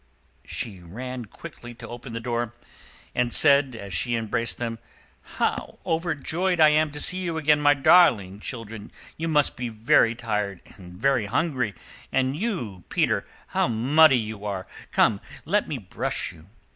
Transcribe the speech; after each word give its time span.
She 0.47 0.79
ran 0.79 1.25
quickly 1.25 1.75
to 1.75 1.87
open 1.87 2.13
the 2.13 2.19
door, 2.19 2.55
and 3.13 3.31
said, 3.31 3.75
as 3.75 3.93
she 3.93 4.15
embraced 4.15 4.57
them, 4.57 4.79
"How 5.37 5.77
overjoyed 5.85 6.59
I 6.59 6.69
am 6.69 6.89
to 6.93 6.99
see 6.99 7.19
you 7.19 7.37
again, 7.37 7.61
my 7.61 7.75
darling 7.75 8.39
children! 8.39 8.91
you 9.15 9.27
must 9.27 9.55
be 9.55 9.69
very 9.69 10.15
tired 10.15 10.61
and 10.75 10.93
very 10.99 11.27
hungry; 11.27 11.75
and 12.11 12.35
you, 12.35 12.83
Peter, 12.89 13.27
how 13.49 13.67
muddy 13.67 14.17
you 14.17 14.43
are! 14.43 14.65
come, 14.91 15.21
let 15.45 15.67
me 15.67 15.77
brush 15.77 16.31
you." 16.31 16.47